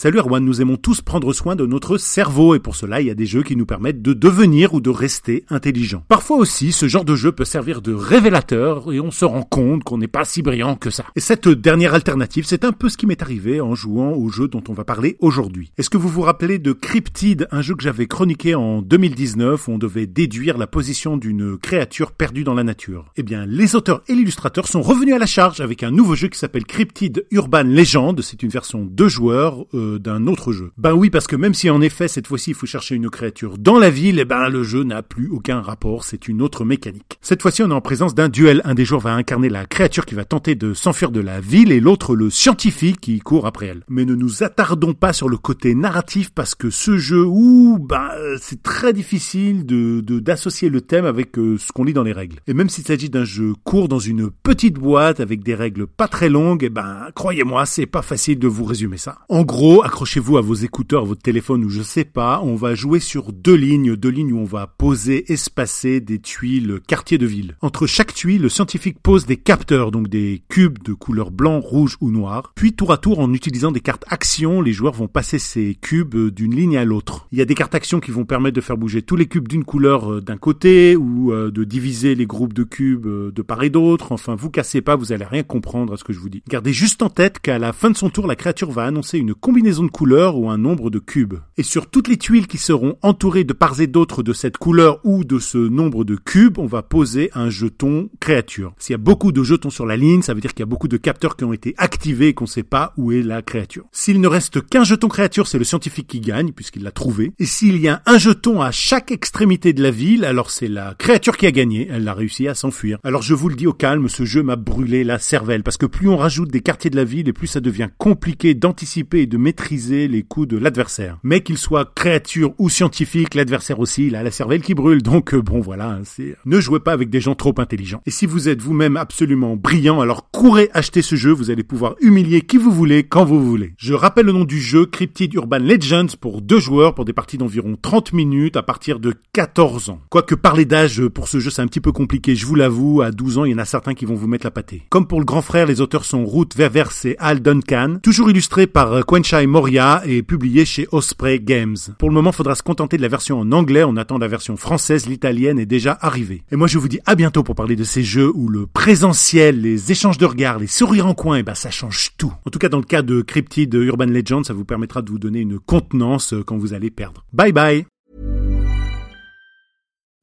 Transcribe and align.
Salut 0.00 0.20
Erwan, 0.20 0.44
nous 0.44 0.60
aimons 0.60 0.76
tous 0.76 1.00
prendre 1.00 1.32
soin 1.32 1.56
de 1.56 1.66
notre 1.66 1.98
cerveau 1.98 2.54
et 2.54 2.60
pour 2.60 2.76
cela 2.76 3.00
il 3.00 3.08
y 3.08 3.10
a 3.10 3.16
des 3.16 3.26
jeux 3.26 3.42
qui 3.42 3.56
nous 3.56 3.66
permettent 3.66 4.00
de 4.00 4.12
devenir 4.12 4.72
ou 4.72 4.80
de 4.80 4.90
rester 4.90 5.44
intelligents. 5.48 6.04
Parfois 6.06 6.36
aussi 6.36 6.70
ce 6.70 6.86
genre 6.86 7.04
de 7.04 7.16
jeu 7.16 7.32
peut 7.32 7.44
servir 7.44 7.82
de 7.82 7.92
révélateur 7.92 8.92
et 8.92 9.00
on 9.00 9.10
se 9.10 9.24
rend 9.24 9.42
compte 9.42 9.82
qu'on 9.82 9.98
n'est 9.98 10.06
pas 10.06 10.24
si 10.24 10.40
brillant 10.40 10.76
que 10.76 10.90
ça. 10.90 11.06
Et 11.16 11.20
cette 11.20 11.48
dernière 11.48 11.94
alternative 11.94 12.44
c'est 12.46 12.64
un 12.64 12.70
peu 12.70 12.88
ce 12.88 12.96
qui 12.96 13.06
m'est 13.06 13.22
arrivé 13.22 13.60
en 13.60 13.74
jouant 13.74 14.12
au 14.12 14.28
jeu 14.28 14.46
dont 14.46 14.62
on 14.68 14.72
va 14.72 14.84
parler 14.84 15.16
aujourd'hui. 15.18 15.72
Est-ce 15.78 15.90
que 15.90 15.96
vous 15.96 16.08
vous 16.08 16.22
rappelez 16.22 16.60
de 16.60 16.70
Cryptid, 16.70 17.48
un 17.50 17.60
jeu 17.60 17.74
que 17.74 17.82
j'avais 17.82 18.06
chroniqué 18.06 18.54
en 18.54 18.82
2019 18.82 19.66
où 19.66 19.72
on 19.72 19.78
devait 19.78 20.06
déduire 20.06 20.58
la 20.58 20.68
position 20.68 21.16
d'une 21.16 21.58
créature 21.58 22.12
perdue 22.12 22.44
dans 22.44 22.54
la 22.54 22.62
nature? 22.62 23.06
Eh 23.16 23.24
bien 23.24 23.46
les 23.46 23.74
auteurs 23.74 24.02
et 24.06 24.14
l'illustrateur 24.14 24.68
sont 24.68 24.80
revenus 24.80 25.16
à 25.16 25.18
la 25.18 25.26
charge 25.26 25.60
avec 25.60 25.82
un 25.82 25.90
nouveau 25.90 26.14
jeu 26.14 26.28
qui 26.28 26.38
s'appelle 26.38 26.66
Cryptid 26.66 27.26
Urban 27.32 27.64
Legend, 27.64 28.20
c'est 28.20 28.44
une 28.44 28.50
version 28.50 28.86
deux 28.88 29.08
joueurs. 29.08 29.66
Euh, 29.74 29.87
d'un 29.96 30.26
autre 30.26 30.52
jeu. 30.52 30.72
Ben 30.76 30.92
oui, 30.92 31.08
parce 31.08 31.26
que 31.26 31.36
même 31.36 31.54
si 31.54 31.70
en 31.70 31.80
effet 31.80 32.08
cette 32.08 32.26
fois-ci 32.26 32.50
il 32.50 32.54
faut 32.54 32.66
chercher 32.66 32.94
une 32.94 33.08
créature 33.08 33.56
dans 33.56 33.78
la 33.78 33.88
ville, 33.88 34.18
eh 34.18 34.24
ben 34.26 34.48
le 34.50 34.62
jeu 34.62 34.82
n'a 34.82 35.02
plus 35.02 35.28
aucun 35.28 35.62
rapport, 35.62 36.04
c'est 36.04 36.28
une 36.28 36.42
autre 36.42 36.64
mécanique. 36.64 37.18
Cette 37.22 37.42
fois-ci 37.42 37.62
on 37.62 37.70
est 37.70 37.74
en 37.74 37.80
présence 37.80 38.14
d'un 38.14 38.28
duel, 38.28 38.60
un 38.64 38.74
des 38.74 38.84
joueurs 38.84 39.00
va 39.00 39.14
incarner 39.14 39.48
la 39.48 39.64
créature 39.64 40.04
qui 40.04 40.14
va 40.14 40.24
tenter 40.24 40.54
de 40.54 40.74
s'enfuir 40.74 41.10
de 41.10 41.20
la 41.20 41.40
ville 41.40 41.72
et 41.72 41.80
l'autre 41.80 42.14
le 42.14 42.28
scientifique 42.30 43.00
qui 43.00 43.20
court 43.20 43.46
après 43.46 43.66
elle. 43.66 43.84
Mais 43.88 44.04
ne 44.04 44.14
nous 44.14 44.42
attardons 44.42 44.94
pas 44.94 45.12
sur 45.12 45.28
le 45.28 45.36
côté 45.36 45.74
narratif 45.74 46.30
parce 46.30 46.54
que 46.54 46.70
ce 46.70 46.98
jeu, 46.98 47.24
ouh, 47.24 47.78
ben 47.78 48.10
c'est 48.40 48.62
très 48.62 48.92
difficile 48.92 49.64
de 49.64 50.00
d'associer 50.00 50.68
le 50.68 50.80
thème 50.80 51.04
avec 51.04 51.38
euh, 51.38 51.56
ce 51.58 51.72
qu'on 51.72 51.84
lit 51.84 51.92
dans 51.92 52.02
les 52.02 52.12
règles. 52.12 52.38
Et 52.46 52.54
même 52.54 52.68
s'il 52.68 52.84
s'agit 52.84 53.10
d'un 53.10 53.24
jeu 53.24 53.52
court 53.64 53.88
dans 53.88 53.98
une 53.98 54.30
petite 54.30 54.74
boîte 54.74 55.20
avec 55.20 55.42
des 55.42 55.54
règles 55.54 55.86
pas 55.86 56.08
très 56.08 56.28
longues, 56.28 56.64
eh 56.64 56.70
ben 56.70 57.08
croyez-moi, 57.14 57.66
c'est 57.66 57.86
pas 57.86 58.02
facile 58.02 58.38
de 58.38 58.48
vous 58.48 58.64
résumer 58.64 58.96
ça. 58.96 59.18
En 59.28 59.42
gros, 59.42 59.67
accrochez-vous 59.82 60.38
à 60.38 60.40
vos 60.40 60.54
écouteurs, 60.54 61.02
à 61.02 61.06
votre 61.06 61.22
téléphone 61.22 61.64
ou 61.64 61.68
je 61.68 61.82
sais 61.82 62.04
pas, 62.04 62.40
on 62.42 62.54
va 62.54 62.74
jouer 62.74 63.00
sur 63.00 63.32
deux 63.32 63.54
lignes, 63.54 63.96
deux 63.96 64.08
lignes 64.08 64.32
où 64.32 64.38
on 64.38 64.44
va 64.44 64.66
poser, 64.66 65.30
espacer 65.32 66.00
des 66.00 66.18
tuiles 66.18 66.80
quartier 66.86 67.18
de 67.18 67.26
ville. 67.26 67.56
Entre 67.60 67.86
chaque 67.86 68.14
tuile, 68.14 68.42
le 68.42 68.48
scientifique 68.48 68.98
pose 69.02 69.26
des 69.26 69.36
capteurs, 69.36 69.90
donc 69.90 70.08
des 70.08 70.42
cubes 70.48 70.82
de 70.82 70.94
couleur 70.94 71.30
blanc, 71.30 71.60
rouge 71.60 71.96
ou 72.00 72.10
noir. 72.10 72.52
Puis 72.54 72.72
tour 72.72 72.92
à 72.92 72.96
tour, 72.96 73.18
en 73.18 73.32
utilisant 73.32 73.70
des 73.70 73.80
cartes 73.80 74.04
actions, 74.08 74.62
les 74.62 74.72
joueurs 74.72 74.94
vont 74.94 75.08
passer 75.08 75.38
ces 75.38 75.76
cubes 75.80 76.16
d'une 76.16 76.54
ligne 76.54 76.76
à 76.76 76.84
l'autre. 76.84 77.28
Il 77.32 77.38
y 77.38 77.42
a 77.42 77.44
des 77.44 77.54
cartes 77.54 77.74
actions 77.74 78.00
qui 78.00 78.10
vont 78.10 78.24
permettre 78.24 78.56
de 78.56 78.60
faire 78.60 78.78
bouger 78.78 79.02
tous 79.02 79.16
les 79.16 79.26
cubes 79.26 79.48
d'une 79.48 79.64
couleur 79.64 80.12
euh, 80.12 80.20
d'un 80.20 80.38
côté 80.38 80.96
ou 80.96 81.32
euh, 81.32 81.50
de 81.50 81.64
diviser 81.64 82.14
les 82.14 82.26
groupes 82.26 82.54
de 82.54 82.64
cubes 82.64 83.06
euh, 83.06 83.32
de 83.32 83.42
part 83.42 83.62
et 83.62 83.70
d'autre. 83.70 84.12
Enfin, 84.12 84.34
vous 84.34 84.50
cassez 84.50 84.80
pas, 84.80 84.96
vous 84.96 85.12
allez 85.12 85.24
rien 85.24 85.42
comprendre 85.42 85.92
à 85.92 85.96
ce 85.96 86.04
que 86.04 86.12
je 86.12 86.20
vous 86.20 86.30
dis. 86.30 86.42
Gardez 86.48 86.72
juste 86.72 87.02
en 87.02 87.10
tête 87.10 87.38
qu'à 87.38 87.58
la 87.58 87.72
fin 87.72 87.90
de 87.90 87.96
son 87.96 88.10
tour, 88.10 88.26
la 88.26 88.36
créature 88.36 88.70
va 88.70 88.84
annoncer 88.84 89.18
une 89.18 89.34
combinaison 89.34 89.57
de 89.62 89.90
couleurs 89.90 90.36
ou 90.36 90.50
un 90.50 90.58
nombre 90.58 90.90
de 90.90 90.98
cubes. 90.98 91.38
Et 91.56 91.62
sur 91.62 91.88
toutes 91.88 92.08
les 92.08 92.16
tuiles 92.16 92.46
qui 92.46 92.58
seront 92.58 92.96
entourées 93.02 93.44
de 93.44 93.52
parts 93.52 93.80
et 93.80 93.86
d'autres 93.86 94.22
de 94.22 94.32
cette 94.32 94.56
couleur 94.56 95.00
ou 95.04 95.24
de 95.24 95.38
ce 95.38 95.58
nombre 95.58 96.04
de 96.04 96.16
cubes, 96.16 96.58
on 96.58 96.66
va 96.66 96.82
poser 96.82 97.30
un 97.34 97.50
jeton 97.50 98.08
créature. 98.20 98.74
S'il 98.78 98.92
y 98.92 98.94
a 98.94 98.98
beaucoup 98.98 99.32
de 99.32 99.42
jetons 99.42 99.70
sur 99.70 99.86
la 99.86 99.96
ligne, 99.96 100.22
ça 100.22 100.34
veut 100.34 100.40
dire 100.40 100.54
qu'il 100.54 100.60
y 100.60 100.62
a 100.62 100.66
beaucoup 100.66 100.88
de 100.88 100.96
capteurs 100.96 101.36
qui 101.36 101.44
ont 101.44 101.52
été 101.52 101.74
activés 101.76 102.28
et 102.28 102.34
qu'on 102.34 102.44
ne 102.44 102.48
sait 102.48 102.62
pas 102.62 102.92
où 102.96 103.12
est 103.12 103.22
la 103.22 103.42
créature. 103.42 103.84
S'il 103.92 104.20
ne 104.20 104.28
reste 104.28 104.60
qu'un 104.66 104.84
jeton 104.84 105.08
créature, 105.08 105.46
c'est 105.46 105.58
le 105.58 105.64
scientifique 105.64 106.06
qui 106.06 106.20
gagne 106.20 106.52
puisqu'il 106.52 106.82
l'a 106.82 106.92
trouvé. 106.92 107.32
Et 107.38 107.46
s'il 107.46 107.78
y 107.78 107.88
a 107.88 108.02
un 108.06 108.18
jeton 108.18 108.60
à 108.60 108.70
chaque 108.70 109.10
extrémité 109.10 109.72
de 109.72 109.82
la 109.82 109.90
ville, 109.90 110.24
alors 110.24 110.50
c'est 110.50 110.68
la 110.68 110.94
créature 110.98 111.36
qui 111.36 111.46
a 111.46 111.52
gagné. 111.52 111.88
Elle 111.90 112.08
a 112.08 112.14
réussi 112.14 112.48
à 112.48 112.54
s'enfuir. 112.54 112.98
Alors 113.04 113.22
je 113.22 113.34
vous 113.34 113.48
le 113.48 113.56
dis 113.56 113.66
au 113.66 113.72
calme, 113.72 114.08
ce 114.08 114.24
jeu 114.24 114.42
m'a 114.42 114.56
brûlé 114.56 115.04
la 115.04 115.18
cervelle 115.18 115.62
parce 115.62 115.76
que 115.76 115.86
plus 115.86 116.08
on 116.08 116.16
rajoute 116.16 116.50
des 116.50 116.60
quartiers 116.60 116.90
de 116.90 116.96
la 116.96 117.04
ville 117.04 117.28
et 117.28 117.32
plus 117.32 117.46
ça 117.46 117.60
devient 117.60 117.88
compliqué 117.98 118.54
d'anticiper 118.54 119.22
et 119.22 119.26
de 119.26 119.36
maîtriser 119.48 120.08
les 120.08 120.22
coups 120.22 120.46
de 120.46 120.58
l'adversaire. 120.58 121.16
Mais 121.22 121.40
qu'il 121.40 121.56
soit 121.56 121.90
créature 121.94 122.52
ou 122.58 122.68
scientifique, 122.68 123.34
l'adversaire 123.34 123.80
aussi, 123.80 124.08
il 124.08 124.14
a 124.14 124.22
la 124.22 124.30
cervelle 124.30 124.60
qui 124.60 124.74
brûle. 124.74 125.02
Donc 125.02 125.32
euh, 125.32 125.40
bon 125.40 125.60
voilà, 125.60 125.88
hein, 125.88 126.00
c'est 126.04 126.36
ne 126.44 126.60
jouez 126.60 126.80
pas 126.80 126.92
avec 126.92 127.08
des 127.08 127.22
gens 127.22 127.34
trop 127.34 127.54
intelligents. 127.56 128.02
Et 128.04 128.10
si 128.10 128.26
vous 128.26 128.50
êtes 128.50 128.60
vous-même 128.60 128.98
absolument 128.98 129.56
brillant, 129.56 130.02
alors 130.02 130.30
courez 130.30 130.68
acheter 130.74 131.00
ce 131.00 131.16
jeu, 131.16 131.32
vous 131.32 131.50
allez 131.50 131.62
pouvoir 131.62 131.94
humilier 132.02 132.42
qui 132.42 132.58
vous 132.58 132.70
voulez 132.70 133.04
quand 133.04 133.24
vous 133.24 133.42
voulez. 133.42 133.72
Je 133.78 133.94
rappelle 133.94 134.26
le 134.26 134.32
nom 134.32 134.44
du 134.44 134.60
jeu, 134.60 134.84
Cryptid 134.84 135.32
Urban 135.32 135.60
Legends 135.60 136.18
pour 136.20 136.42
deux 136.42 136.60
joueurs 136.60 136.94
pour 136.94 137.06
des 137.06 137.14
parties 137.14 137.38
d'environ 137.38 137.78
30 137.80 138.12
minutes 138.12 138.58
à 138.58 138.62
partir 138.62 139.00
de 139.00 139.14
14 139.32 139.88
ans. 139.88 140.00
Quoique 140.10 140.34
parler 140.34 140.66
d'âge 140.66 141.06
pour 141.08 141.26
ce 141.26 141.40
jeu 141.40 141.48
c'est 141.48 141.62
un 141.62 141.68
petit 141.68 141.80
peu 141.80 141.92
compliqué, 141.92 142.36
je 142.36 142.44
vous 142.44 142.54
l'avoue, 142.54 143.00
à 143.00 143.12
12 143.12 143.38
ans 143.38 143.44
il 143.46 143.52
y 143.52 143.54
en 143.54 143.58
a 143.58 143.64
certains 143.64 143.94
qui 143.94 144.04
vont 144.04 144.14
vous 144.14 144.28
mettre 144.28 144.44
la 144.44 144.50
pâtée. 144.50 144.82
Comme 144.90 145.06
pour 145.06 145.20
le 145.20 145.24
grand 145.24 145.40
frère, 145.40 145.66
les 145.66 145.80
auteurs 145.80 146.04
sont 146.04 146.26
Ruth 146.26 146.54
Ververs 146.54 146.92
et 147.06 147.16
Al 147.18 147.40
Duncan, 147.40 147.96
toujours 148.02 148.28
illustré 148.28 148.66
par 148.66 148.92
euh, 148.92 149.02
Moria 149.46 150.02
et 150.04 150.22
publié 150.22 150.64
chez 150.64 150.88
Osprey 150.92 151.38
Games. 151.38 151.76
Pour 151.98 152.08
le 152.08 152.14
moment, 152.14 152.32
faudra 152.32 152.54
se 152.54 152.62
contenter 152.62 152.96
de 152.96 153.02
la 153.02 153.08
version 153.08 153.40
en 153.40 153.52
anglais, 153.52 153.84
on 153.84 153.96
attend 153.96 154.18
la 154.18 154.28
version 154.28 154.56
française, 154.56 155.06
l'italienne 155.06 155.58
est 155.58 155.66
déjà 155.66 155.96
arrivée. 156.00 156.42
Et 156.50 156.56
moi 156.56 156.66
je 156.66 156.78
vous 156.78 156.88
dis 156.88 157.00
à 157.06 157.14
bientôt 157.14 157.42
pour 157.42 157.54
parler 157.54 157.76
de 157.76 157.84
ces 157.84 158.02
jeux 158.02 158.30
où 158.34 158.48
le 158.48 158.66
présentiel, 158.66 159.60
les 159.60 159.92
échanges 159.92 160.18
de 160.18 160.26
regards, 160.26 160.58
les 160.58 160.66
sourires 160.66 161.06
en 161.06 161.14
coin, 161.14 161.36
et 161.36 161.40
eh 161.40 161.42
ben 161.42 161.54
ça 161.54 161.70
change 161.70 162.10
tout. 162.16 162.32
En 162.46 162.50
tout 162.50 162.58
cas 162.58 162.68
dans 162.68 162.78
le 162.78 162.84
cas 162.84 163.02
de 163.02 163.22
Cryptid 163.22 163.72
Urban 163.74 164.06
Legend, 164.06 164.44
ça 164.44 164.54
vous 164.54 164.64
permettra 164.64 165.02
de 165.02 165.10
vous 165.10 165.18
donner 165.18 165.40
une 165.40 165.58
contenance 165.58 166.32
euh, 166.32 166.42
quand 166.42 166.56
vous 166.56 166.74
allez 166.74 166.90
perdre. 166.90 167.24
Bye 167.32 167.52
bye 167.52 167.97